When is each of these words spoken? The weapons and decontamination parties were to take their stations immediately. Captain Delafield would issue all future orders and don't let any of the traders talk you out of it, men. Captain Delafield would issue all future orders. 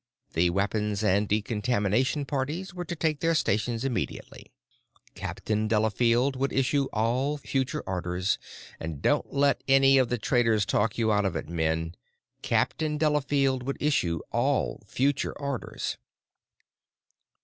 The 0.33 0.49
weapons 0.49 1.03
and 1.03 1.27
decontamination 1.27 2.25
parties 2.25 2.73
were 2.73 2.85
to 2.85 2.95
take 2.95 3.19
their 3.19 3.35
stations 3.35 3.85
immediately. 3.85 4.51
Captain 5.13 5.67
Delafield 5.67 6.35
would 6.35 6.51
issue 6.51 6.85
all 6.91 7.37
future 7.37 7.81
orders 7.85 8.39
and 8.79 8.99
don't 9.03 9.31
let 9.31 9.63
any 9.67 9.99
of 9.99 10.09
the 10.09 10.17
traders 10.17 10.65
talk 10.65 10.97
you 10.97 11.11
out 11.11 11.23
of 11.25 11.35
it, 11.35 11.47
men. 11.47 11.93
Captain 12.41 12.97
Delafield 12.97 13.61
would 13.61 13.77
issue 13.79 14.21
all 14.31 14.81
future 14.87 15.33
orders. 15.39 15.99